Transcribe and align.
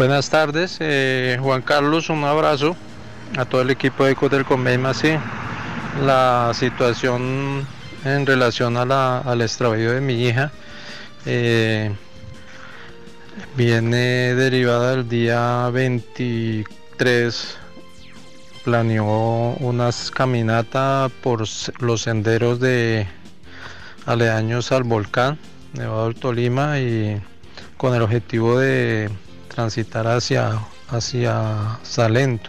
Buenas 0.00 0.30
tardes, 0.30 0.78
eh, 0.80 1.36
Juan 1.42 1.60
Carlos, 1.60 2.08
un 2.08 2.24
abrazo 2.24 2.74
a 3.36 3.44
todo 3.44 3.60
el 3.60 3.68
equipo 3.68 4.06
de 4.06 4.12
Ecos 4.12 4.30
del. 4.30 4.94
Sí, 4.94 5.10
la 6.02 6.52
situación 6.54 7.66
en 8.06 8.24
relación 8.24 8.78
al 8.78 9.42
extravío 9.42 9.92
de 9.92 10.00
mi 10.00 10.24
hija 10.24 10.52
eh, 11.26 11.94
viene 13.58 14.34
derivada 14.34 14.92
del 14.92 15.06
día 15.06 15.68
23. 15.68 17.58
Planeó 18.64 19.54
unas 19.60 20.10
caminatas 20.10 21.12
por 21.22 21.44
los 21.80 22.00
senderos 22.00 22.58
de 22.58 23.06
aledaños 24.06 24.72
al 24.72 24.84
volcán 24.84 25.38
Nevado 25.74 26.06
del 26.06 26.14
Tolima 26.14 26.78
y 26.78 27.20
con 27.76 27.94
el 27.94 28.00
objetivo 28.00 28.58
de 28.58 29.10
transitar 29.50 30.06
hacia, 30.06 30.58
hacia 30.88 31.78
Salento. 31.82 32.48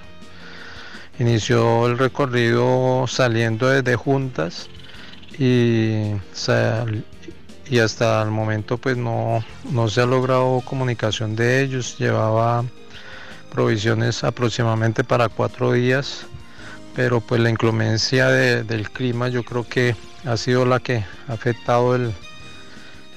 Inició 1.20 1.88
el 1.88 1.98
recorrido 1.98 3.06
saliendo 3.08 3.68
desde 3.68 3.96
Juntas 3.96 4.70
y, 5.38 6.14
y 7.70 7.80
hasta 7.80 8.22
el 8.22 8.32
momento 8.32 8.78
pues 8.78 8.96
no, 8.98 9.44
no 9.70 9.90
se 9.90 10.02
ha 10.02 10.06
logrado 10.06 10.62
comunicación 10.62 11.36
de 11.36 11.62
ellos. 11.62 11.98
Llevaba 11.98 12.64
provisiones 13.52 14.24
aproximadamente 14.24 15.04
para 15.04 15.28
cuatro 15.28 15.74
días, 15.74 16.26
pero 16.96 17.20
pues 17.20 17.42
la 17.42 17.50
inclemencia 17.50 18.30
del 18.30 18.90
clima 18.90 19.28
yo 19.28 19.44
creo 19.44 19.68
que 19.68 19.96
ha 20.26 20.38
sido 20.38 20.66
la 20.66 20.80
que 20.80 21.04
ha 21.28 21.34
afectado 21.34 21.96
el, 21.96 22.14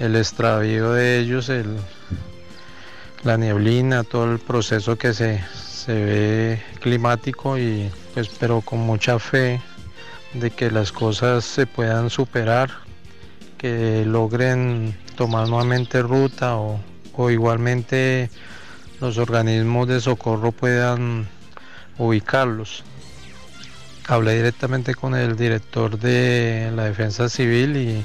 el 0.00 0.16
extravío 0.16 0.92
de 0.92 1.18
ellos, 1.20 1.48
el, 1.48 1.76
la 3.24 3.38
nieblina, 3.38 4.04
todo 4.04 4.30
el 4.30 4.38
proceso 4.38 4.96
que 4.96 5.14
se, 5.14 5.40
ve 5.86 6.62
climático 6.80 7.58
y 7.58 7.90
pues 8.12 8.28
pero 8.28 8.60
con 8.60 8.80
mucha 8.80 9.18
fe 9.18 9.60
de 10.34 10.50
que 10.50 10.70
las 10.70 10.92
cosas 10.92 11.44
se 11.44 11.66
puedan 11.66 12.10
superar, 12.10 12.70
que 13.58 14.04
logren 14.06 14.96
tomar 15.16 15.48
nuevamente 15.48 16.02
ruta 16.02 16.56
o, 16.56 16.80
o 17.14 17.30
igualmente 17.30 18.30
los 19.00 19.18
organismos 19.18 19.88
de 19.88 20.00
socorro 20.00 20.52
puedan 20.52 21.26
ubicarlos. 21.98 22.84
Hablé 24.06 24.36
directamente 24.36 24.94
con 24.94 25.14
el 25.14 25.36
director 25.36 25.98
de 25.98 26.70
la 26.74 26.84
defensa 26.84 27.28
civil 27.28 27.76
y 27.76 28.04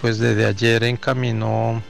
pues 0.00 0.18
desde 0.18 0.44
ayer 0.44 0.84
encaminó 0.84 1.82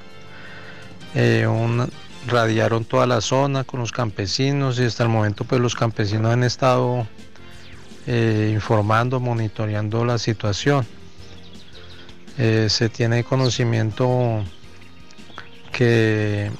eh, 1.14 1.46
un, 1.46 1.88
radiaron 2.26 2.84
toda 2.84 3.06
la 3.06 3.20
zona 3.20 3.64
con 3.64 3.80
los 3.80 3.92
campesinos 3.92 4.78
y 4.78 4.84
hasta 4.84 5.02
el 5.02 5.08
momento 5.08 5.44
pues 5.44 5.60
los 5.60 5.74
campesinos 5.74 6.32
han 6.32 6.44
estado 6.44 7.06
eh, 8.06 8.50
informando, 8.54 9.20
monitoreando 9.20 10.04
la 10.04 10.18
situación. 10.18 10.86
Eh, 12.38 12.66
se 12.68 12.88
tiene 12.88 13.24
conocimiento 13.24 14.42
que, 15.72 16.50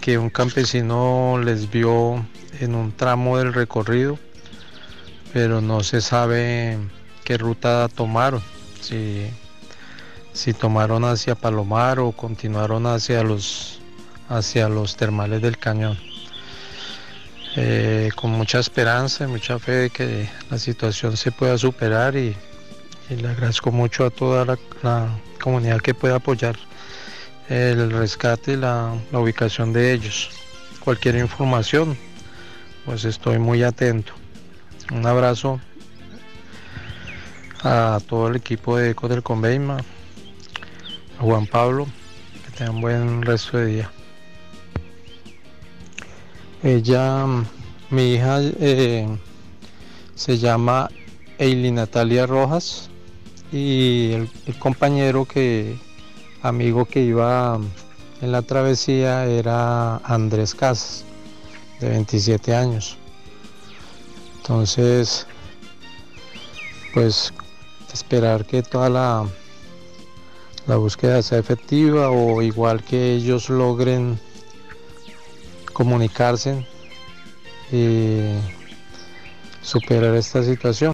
que 0.00 0.18
un 0.18 0.30
campesino 0.30 1.40
les 1.42 1.70
vio 1.70 2.26
en 2.60 2.74
un 2.74 2.92
tramo 2.92 3.38
del 3.38 3.52
recorrido, 3.52 4.18
pero 5.32 5.60
no 5.60 5.82
se 5.82 6.00
sabe 6.00 6.78
qué 7.24 7.38
ruta 7.38 7.88
tomaron. 7.88 8.42
Si 8.80 9.30
si 10.34 10.52
tomaron 10.52 11.04
hacia 11.04 11.36
Palomar 11.36 12.00
o 12.00 12.12
continuaron 12.12 12.86
hacia 12.86 13.22
los, 13.22 13.80
hacia 14.28 14.68
los 14.68 14.96
termales 14.96 15.42
del 15.42 15.58
cañón. 15.58 15.98
Eh, 17.56 18.10
con 18.16 18.32
mucha 18.32 18.58
esperanza 18.58 19.24
y 19.24 19.26
mucha 19.28 19.60
fe 19.60 19.72
de 19.72 19.90
que 19.90 20.28
la 20.50 20.58
situación 20.58 21.16
se 21.16 21.30
pueda 21.30 21.56
superar 21.56 22.16
y, 22.16 22.34
le 23.10 23.28
agradezco 23.28 23.70
mucho 23.70 24.06
a 24.06 24.10
toda 24.10 24.44
la, 24.82 25.08
comunidad 25.40 25.80
que 25.80 25.94
pueda 25.94 26.16
apoyar 26.16 26.56
el 27.48 27.90
rescate 27.92 28.54
y 28.54 28.56
la, 28.56 28.94
ubicación 29.12 29.72
de 29.72 29.92
ellos. 29.92 30.30
Cualquier 30.80 31.16
información, 31.16 31.96
pues 32.84 33.04
estoy 33.04 33.38
muy 33.38 33.62
atento. 33.62 34.14
Un 34.92 35.06
abrazo 35.06 35.60
a 37.62 38.00
todo 38.08 38.28
el 38.28 38.36
equipo 38.36 38.76
de 38.76 38.90
Eco 38.90 39.06
del 39.06 39.22
Conveima, 39.22 39.78
Juan 41.20 41.46
Pablo, 41.46 41.86
que 42.44 42.50
tenga 42.58 42.72
un 42.72 42.80
buen 42.80 43.22
resto 43.22 43.58
de 43.58 43.66
día. 43.66 43.90
Ella, 46.64 47.26
mi 47.90 48.14
hija 48.14 48.40
eh, 48.40 49.06
se 50.14 50.38
llama 50.38 50.90
Eili 51.36 51.70
Natalia 51.70 52.26
Rojas 52.26 52.88
y 53.52 54.12
el, 54.12 54.58
compañero 54.58 55.26
que, 55.26 55.76
amigo 56.40 56.86
que 56.86 57.02
iba 57.02 57.60
en 58.22 58.32
la 58.32 58.40
travesía 58.40 59.26
era 59.26 59.98
Andrés 59.98 60.54
Casas, 60.54 61.04
de 61.80 61.90
27 61.90 62.54
años. 62.54 62.96
Entonces, 64.38 65.26
pues 66.94 67.34
esperar 67.92 68.46
que 68.46 68.62
toda 68.62 68.88
la 68.88 69.26
la 70.66 70.76
búsqueda 70.76 71.20
sea 71.20 71.38
efectiva 71.38 72.10
o 72.10 72.40
igual 72.40 72.82
que 72.82 73.12
ellos 73.12 73.50
logren 73.50 74.18
comunicarse 75.74 76.64
y 77.70 78.20
superar 79.60 80.14
esta 80.16 80.42
situación. 80.42 80.92